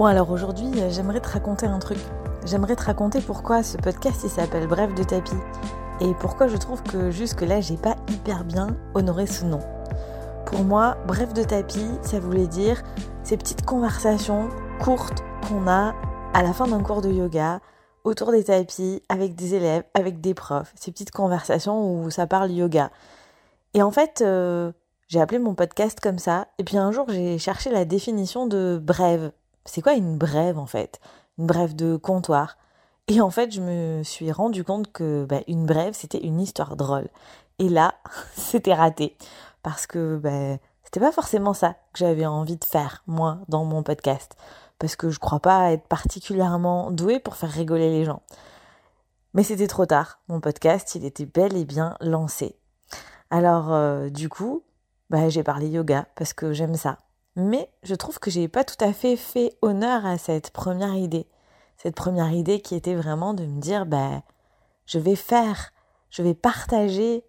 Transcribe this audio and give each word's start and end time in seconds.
Bon 0.00 0.06
alors 0.06 0.30
aujourd'hui 0.30 0.70
j'aimerais 0.88 1.20
te 1.20 1.28
raconter 1.28 1.66
un 1.66 1.78
truc. 1.78 1.98
J'aimerais 2.46 2.74
te 2.74 2.84
raconter 2.84 3.20
pourquoi 3.20 3.62
ce 3.62 3.76
podcast 3.76 4.22
il 4.24 4.30
s'appelle 4.30 4.66
Bref 4.66 4.94
de 4.94 5.02
tapis 5.02 5.36
et 6.00 6.14
pourquoi 6.14 6.48
je 6.48 6.56
trouve 6.56 6.82
que 6.82 7.10
jusque 7.10 7.42
là 7.42 7.60
j'ai 7.60 7.76
pas 7.76 7.96
hyper 8.08 8.44
bien 8.44 8.78
honoré 8.94 9.26
ce 9.26 9.44
nom. 9.44 9.58
Pour 10.46 10.64
moi, 10.64 10.96
Bref 11.06 11.34
de 11.34 11.42
tapis, 11.42 11.86
ça 12.00 12.18
voulait 12.18 12.46
dire 12.46 12.82
ces 13.24 13.36
petites 13.36 13.66
conversations 13.66 14.48
courtes 14.82 15.22
qu'on 15.46 15.68
a 15.68 15.94
à 16.32 16.42
la 16.42 16.54
fin 16.54 16.66
d'un 16.66 16.82
cours 16.82 17.02
de 17.02 17.10
yoga 17.10 17.60
autour 18.02 18.32
des 18.32 18.44
tapis 18.44 19.02
avec 19.10 19.34
des 19.34 19.54
élèves, 19.54 19.84
avec 19.92 20.22
des 20.22 20.32
profs. 20.32 20.72
Ces 20.76 20.92
petites 20.92 21.10
conversations 21.10 21.92
où 21.92 22.08
ça 22.08 22.26
parle 22.26 22.50
yoga. 22.50 22.90
Et 23.74 23.82
en 23.82 23.90
fait, 23.90 24.22
euh, 24.22 24.72
j'ai 25.08 25.20
appelé 25.20 25.38
mon 25.38 25.54
podcast 25.54 26.00
comme 26.00 26.18
ça. 26.18 26.46
Et 26.56 26.64
puis 26.64 26.78
un 26.78 26.90
jour, 26.90 27.04
j'ai 27.10 27.36
cherché 27.36 27.68
la 27.68 27.84
définition 27.84 28.46
de 28.46 28.80
brève. 28.82 29.30
C'est 29.64 29.82
quoi 29.82 29.94
une 29.94 30.16
brève 30.16 30.58
en 30.58 30.66
fait? 30.66 31.00
Une 31.38 31.46
brève 31.46 31.74
de 31.74 31.96
comptoir? 31.96 32.56
Et 33.08 33.20
en 33.20 33.30
fait, 33.30 33.50
je 33.50 33.60
me 33.60 34.02
suis 34.04 34.30
rendu 34.30 34.62
compte 34.64 34.92
que 34.92 35.26
bah, 35.28 35.40
une 35.48 35.66
brève, 35.66 35.94
c'était 35.94 36.24
une 36.24 36.40
histoire 36.40 36.76
drôle. 36.76 37.08
Et 37.58 37.68
là, 37.68 37.94
c'était 38.36 38.74
raté. 38.74 39.16
Parce 39.62 39.86
que 39.86 40.16
bah, 40.16 40.58
c'était 40.84 41.00
pas 41.00 41.12
forcément 41.12 41.54
ça 41.54 41.74
que 41.92 41.98
j'avais 41.98 42.26
envie 42.26 42.56
de 42.56 42.64
faire, 42.64 43.02
moi, 43.06 43.38
dans 43.48 43.64
mon 43.64 43.82
podcast. 43.82 44.36
Parce 44.78 44.96
que 44.96 45.10
je 45.10 45.18
crois 45.18 45.40
pas 45.40 45.72
être 45.72 45.86
particulièrement 45.86 46.90
douée 46.90 47.20
pour 47.20 47.36
faire 47.36 47.50
rigoler 47.50 47.90
les 47.90 48.04
gens. 48.04 48.22
Mais 49.34 49.42
c'était 49.42 49.66
trop 49.66 49.86
tard. 49.86 50.20
Mon 50.28 50.40
podcast, 50.40 50.94
il 50.94 51.04
était 51.04 51.26
bel 51.26 51.56
et 51.56 51.64
bien 51.64 51.96
lancé. 52.00 52.56
Alors, 53.30 53.72
euh, 53.72 54.08
du 54.08 54.28
coup, 54.28 54.62
bah, 55.10 55.28
j'ai 55.28 55.42
parlé 55.42 55.68
yoga 55.68 56.06
parce 56.16 56.32
que 56.32 56.52
j'aime 56.52 56.76
ça. 56.76 56.98
Mais 57.36 57.70
je 57.82 57.94
trouve 57.94 58.18
que 58.18 58.30
j'ai 58.30 58.48
pas 58.48 58.64
tout 58.64 58.82
à 58.84 58.92
fait 58.92 59.16
fait 59.16 59.56
honneur 59.62 60.04
à 60.04 60.18
cette 60.18 60.50
première 60.50 60.94
idée. 60.94 61.26
Cette 61.76 61.94
première 61.94 62.32
idée 62.32 62.60
qui 62.60 62.74
était 62.74 62.94
vraiment 62.94 63.34
de 63.34 63.44
me 63.44 63.60
dire, 63.60 63.86
bah, 63.86 64.22
je 64.86 64.98
vais 64.98 65.16
faire, 65.16 65.72
je 66.10 66.22
vais 66.22 66.34
partager 66.34 67.24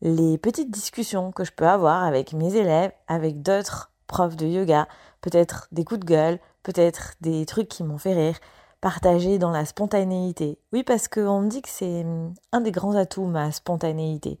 les 0.00 0.38
petites 0.38 0.70
discussions 0.70 1.32
que 1.32 1.44
je 1.44 1.52
peux 1.52 1.66
avoir 1.66 2.04
avec 2.04 2.32
mes 2.32 2.54
élèves, 2.56 2.92
avec 3.08 3.42
d'autres 3.42 3.90
profs 4.06 4.36
de 4.36 4.46
yoga, 4.46 4.88
peut-être 5.20 5.68
des 5.72 5.84
coups 5.84 6.00
de 6.00 6.06
gueule, 6.06 6.38
peut-être 6.62 7.14
des 7.20 7.46
trucs 7.46 7.68
qui 7.68 7.84
m'ont 7.84 7.98
fait 7.98 8.14
rire, 8.14 8.38
partager 8.80 9.38
dans 9.38 9.50
la 9.50 9.64
spontanéité. 9.64 10.58
Oui, 10.72 10.82
parce 10.82 11.08
qu'on 11.08 11.40
me 11.40 11.48
dit 11.48 11.62
que 11.62 11.68
c'est 11.68 12.02
hum, 12.04 12.34
un 12.52 12.60
des 12.60 12.72
grands 12.72 12.96
atouts, 12.96 13.26
ma 13.26 13.52
spontanéité. 13.52 14.38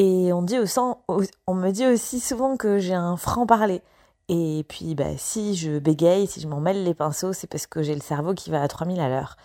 Et 0.00 0.32
on, 0.32 0.42
me 0.42 1.70
dit 1.72 1.84
aussi 1.84 2.20
souvent 2.20 2.56
que 2.56 2.78
j'ai 2.78 2.94
un 2.94 3.16
franc-parler. 3.16 3.82
Et 4.28 4.64
puis, 4.68 4.94
bah, 4.94 5.16
si 5.16 5.56
je 5.56 5.80
bégaye, 5.80 6.28
si 6.28 6.40
je 6.40 6.46
m'en 6.46 6.60
mêle 6.60 6.84
les 6.84 6.94
pinceaux, 6.94 7.32
c'est 7.32 7.48
parce 7.48 7.66
que 7.66 7.82
j'ai 7.82 7.96
le 7.96 8.00
cerveau 8.00 8.32
qui 8.32 8.48
va 8.50 8.62
à 8.62 8.68
3000 8.68 9.00
à 9.00 9.08
l'heure. 9.08 9.36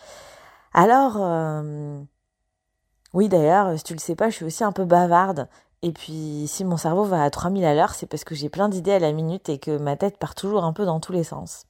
Alors, 0.75 1.15
euh, 1.17 1.99
oui 3.15 3.29
d'ailleurs, 3.29 3.75
si 3.79 3.83
tu 3.83 3.93
le 3.93 3.99
sais 3.99 4.13
pas, 4.13 4.29
je 4.29 4.35
suis 4.35 4.45
aussi 4.45 4.63
un 4.63 4.71
peu 4.71 4.85
bavarde. 4.85 5.47
Et 5.81 5.91
puis, 5.91 6.45
si 6.47 6.63
mon 6.65 6.77
cerveau 6.77 7.03
va 7.03 7.23
à 7.23 7.31
3000 7.31 7.65
à 7.65 7.73
l'heure, 7.73 7.95
c'est 7.95 8.05
parce 8.05 8.23
que 8.23 8.35
j'ai 8.35 8.49
plein 8.49 8.69
d'idées 8.69 8.93
à 8.93 8.99
la 8.99 9.11
minute 9.11 9.49
et 9.49 9.57
que 9.57 9.79
ma 9.79 9.95
tête 9.95 10.19
part 10.19 10.35
toujours 10.35 10.65
un 10.65 10.73
peu 10.73 10.85
dans 10.85 10.99
tous 10.99 11.13
les 11.13 11.23
sens. 11.23 11.65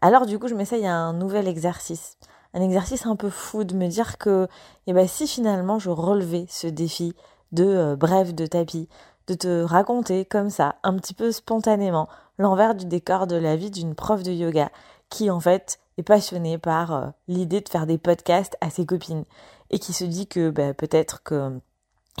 Alors, 0.00 0.26
du 0.26 0.38
coup, 0.38 0.46
je 0.46 0.54
m'essaye 0.54 0.86
à 0.86 0.94
un 0.94 1.12
nouvel 1.12 1.48
exercice. 1.48 2.18
Un 2.54 2.62
exercice 2.62 3.04
un 3.04 3.16
peu 3.16 3.30
fou 3.30 3.64
de 3.64 3.74
me 3.74 3.88
dire 3.88 4.16
que, 4.16 4.46
eh 4.86 4.92
ben, 4.92 5.08
si 5.08 5.26
finalement 5.26 5.80
je 5.80 5.90
relevais 5.90 6.46
ce 6.48 6.68
défi 6.68 7.16
de 7.52 7.64
euh, 7.64 7.96
bref 7.96 8.34
de 8.34 8.46
tapis, 8.46 8.88
de 9.26 9.34
te 9.34 9.62
raconter 9.62 10.24
comme 10.24 10.50
ça, 10.50 10.76
un 10.82 10.94
petit 10.96 11.14
peu 11.14 11.32
spontanément, 11.32 12.08
l'envers 12.38 12.74
du 12.74 12.86
décor 12.86 13.26
de 13.26 13.36
la 13.36 13.56
vie 13.56 13.70
d'une 13.70 13.94
prof 13.94 14.22
de 14.22 14.32
yoga 14.32 14.70
qui 15.10 15.30
en 15.30 15.40
fait 15.40 15.78
est 15.96 16.02
passionnée 16.02 16.58
par 16.58 16.94
euh, 16.94 17.06
l'idée 17.26 17.60
de 17.60 17.68
faire 17.68 17.86
des 17.86 17.98
podcasts 17.98 18.56
à 18.60 18.70
ses 18.70 18.86
copines 18.86 19.24
et 19.70 19.78
qui 19.78 19.92
se 19.92 20.04
dit 20.04 20.26
que 20.26 20.50
bah, 20.50 20.74
peut-être 20.74 21.22
que 21.22 21.60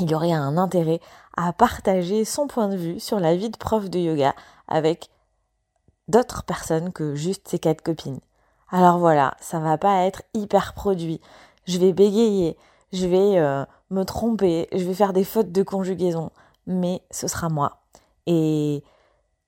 il 0.00 0.14
aurait 0.14 0.32
un 0.32 0.56
intérêt 0.58 1.00
à 1.36 1.52
partager 1.52 2.24
son 2.24 2.46
point 2.46 2.68
de 2.68 2.76
vue 2.76 3.00
sur 3.00 3.18
la 3.18 3.34
vie 3.36 3.50
de 3.50 3.56
prof 3.56 3.90
de 3.90 3.98
yoga 3.98 4.34
avec 4.68 5.10
d'autres 6.06 6.44
personnes 6.44 6.92
que 6.92 7.14
juste 7.14 7.48
ses 7.48 7.58
quatre 7.58 7.82
copines. 7.82 8.20
Alors 8.70 8.98
voilà, 8.98 9.34
ça 9.40 9.58
va 9.58 9.78
pas 9.78 10.04
être 10.04 10.22
hyper 10.34 10.74
produit. 10.74 11.20
Je 11.64 11.78
vais 11.78 11.92
bégayer, 11.92 12.56
je 12.92 13.06
vais 13.06 13.38
euh, 13.38 13.64
me 13.90 14.04
tromper, 14.04 14.68
je 14.72 14.84
vais 14.84 14.94
faire 14.94 15.12
des 15.12 15.24
fautes 15.24 15.52
de 15.52 15.62
conjugaison, 15.62 16.30
mais 16.66 17.02
ce 17.10 17.28
sera 17.28 17.48
moi. 17.48 17.80
Et 18.26 18.82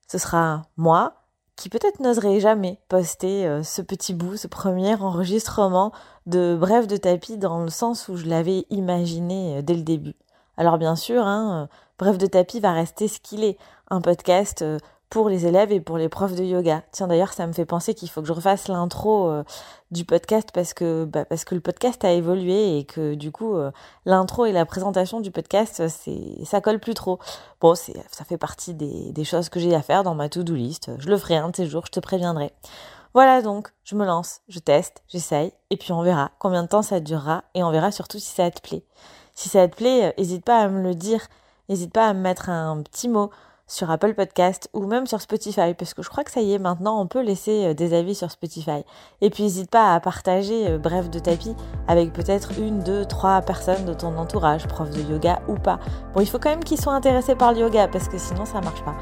ce 0.08 0.18
sera 0.18 0.62
moi 0.76 1.14
qui 1.56 1.68
peut-être 1.68 2.00
n'oserait 2.00 2.40
jamais 2.40 2.78
poster 2.88 3.46
euh, 3.46 3.62
ce 3.62 3.82
petit 3.82 4.14
bout, 4.14 4.38
ce 4.38 4.48
premier 4.48 4.94
enregistrement 4.94 5.92
de 6.24 6.56
Bref 6.58 6.86
de 6.86 6.96
tapis 6.96 7.36
dans 7.36 7.62
le 7.62 7.68
sens 7.68 8.08
où 8.08 8.16
je 8.16 8.24
l'avais 8.26 8.64
imaginé 8.70 9.58
euh, 9.58 9.62
dès 9.62 9.74
le 9.74 9.82
début. 9.82 10.14
Alors 10.56 10.78
bien 10.78 10.96
sûr, 10.96 11.26
hein, 11.26 11.68
Bref 11.98 12.16
de 12.16 12.26
tapis 12.26 12.60
va 12.60 12.72
rester 12.72 13.08
ce 13.08 13.20
qu'il 13.20 13.44
est, 13.44 13.58
un 13.90 14.00
podcast 14.00 14.64
pour 15.10 15.28
les 15.28 15.46
élèves 15.46 15.72
et 15.72 15.80
pour 15.80 15.98
les 15.98 16.08
profs 16.08 16.36
de 16.36 16.44
yoga. 16.44 16.82
Tiens 16.92 17.08
d'ailleurs 17.08 17.32
ça 17.32 17.46
me 17.46 17.52
fait 17.52 17.64
penser 17.64 17.94
qu'il 17.94 18.08
faut 18.08 18.22
que 18.22 18.28
je 18.28 18.32
refasse 18.32 18.68
l'intro 18.68 19.28
euh, 19.28 19.42
du 19.90 20.04
podcast 20.04 20.50
parce 20.54 20.72
que 20.72 21.04
bah, 21.04 21.24
parce 21.24 21.44
que 21.44 21.56
le 21.56 21.60
podcast 21.60 22.04
a 22.04 22.12
évolué 22.12 22.78
et 22.78 22.84
que 22.84 23.14
du 23.14 23.32
coup 23.32 23.56
euh, 23.56 23.72
l'intro 24.06 24.46
et 24.46 24.52
la 24.52 24.64
présentation 24.64 25.20
du 25.20 25.32
podcast 25.32 25.88
c'est 25.88 26.44
ça 26.44 26.60
colle 26.60 26.78
plus 26.78 26.94
trop. 26.94 27.18
Bon 27.60 27.74
c'est 27.74 27.94
ça 28.10 28.24
fait 28.24 28.38
partie 28.38 28.72
des, 28.72 29.12
des 29.12 29.24
choses 29.24 29.48
que 29.48 29.58
j'ai 29.58 29.74
à 29.74 29.82
faire 29.82 30.04
dans 30.04 30.14
ma 30.14 30.28
to-do 30.28 30.54
list. 30.54 30.92
Je 30.98 31.08
le 31.08 31.18
ferai 31.18 31.36
un 31.36 31.50
de 31.50 31.56
ces 31.56 31.66
jours, 31.66 31.84
je 31.86 31.92
te 31.92 32.00
préviendrai. 32.00 32.52
Voilà 33.12 33.42
donc, 33.42 33.72
je 33.82 33.96
me 33.96 34.06
lance, 34.06 34.40
je 34.48 34.60
teste, 34.60 35.02
j'essaye, 35.08 35.52
et 35.70 35.76
puis 35.76 35.90
on 35.90 36.02
verra 36.02 36.30
combien 36.38 36.62
de 36.62 36.68
temps 36.68 36.82
ça 36.82 37.00
durera, 37.00 37.42
et 37.54 37.64
on 37.64 37.72
verra 37.72 37.90
surtout 37.90 38.20
si 38.20 38.30
ça 38.30 38.48
te 38.52 38.60
plaît. 38.60 38.84
Si 39.34 39.48
ça 39.48 39.66
te 39.66 39.74
plaît, 39.74 40.14
n'hésite 40.16 40.44
pas 40.44 40.60
à 40.60 40.68
me 40.68 40.80
le 40.80 40.94
dire, 40.94 41.26
n'hésite 41.68 41.92
pas 41.92 42.06
à 42.06 42.14
me 42.14 42.20
mettre 42.20 42.50
un 42.50 42.80
petit 42.82 43.08
mot, 43.08 43.30
sur 43.70 43.88
Apple 43.88 44.14
Podcast 44.14 44.68
ou 44.74 44.84
même 44.84 45.06
sur 45.06 45.20
Spotify, 45.20 45.74
parce 45.74 45.94
que 45.94 46.02
je 46.02 46.10
crois 46.10 46.24
que 46.24 46.30
ça 46.32 46.40
y 46.40 46.52
est, 46.52 46.58
maintenant 46.58 47.00
on 47.00 47.06
peut 47.06 47.22
laisser 47.22 47.66
euh, 47.66 47.74
des 47.74 47.94
avis 47.94 48.16
sur 48.16 48.28
Spotify. 48.30 48.84
Et 49.20 49.30
puis 49.30 49.44
n'hésite 49.44 49.70
pas 49.70 49.94
à 49.94 50.00
partager 50.00 50.68
euh, 50.68 50.78
Bref 50.78 51.08
de 51.08 51.20
tapis 51.20 51.54
avec 51.86 52.12
peut-être 52.12 52.58
une, 52.58 52.80
deux, 52.80 53.04
trois 53.04 53.40
personnes 53.42 53.84
de 53.84 53.94
ton 53.94 54.16
entourage, 54.18 54.66
prof 54.66 54.90
de 54.90 55.00
yoga 55.00 55.40
ou 55.46 55.54
pas. 55.54 55.78
Bon, 56.14 56.20
il 56.20 56.26
faut 56.26 56.40
quand 56.40 56.50
même 56.50 56.64
qu'ils 56.64 56.80
soient 56.80 56.94
intéressés 56.94 57.36
par 57.36 57.52
le 57.52 57.60
yoga, 57.60 57.86
parce 57.86 58.08
que 58.08 58.18
sinon 58.18 58.44
ça 58.44 58.60
marche 58.60 58.82
pas. 58.82 58.96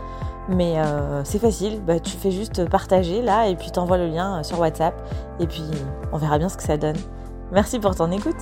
Mais 0.51 0.79
euh, 0.79 1.25
c'est 1.25 1.39
facile, 1.39 1.81
bah, 1.81 1.99
tu 1.99 2.17
fais 2.17 2.31
juste 2.31 2.69
partager 2.69 3.23
là 3.23 3.49
et 3.49 3.56
puis 3.56 3.71
t'envoies 3.71 3.99
le 3.99 4.09
lien 4.09 4.43
sur 4.43 4.61
WhatsApp 4.61 4.95
et 5.41 5.47
puis 5.47 5.65
on 6.12 6.19
verra 6.19 6.37
bien 6.39 6.50
ce 6.50 6.59
que 6.59 6.62
ça 6.62 6.77
donne. 6.77 6.97
Merci 7.53 7.79
pour 7.79 7.95
ton 7.95 8.11
écoute. 8.11 8.37